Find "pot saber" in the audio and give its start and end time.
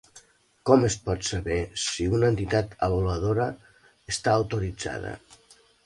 1.09-1.57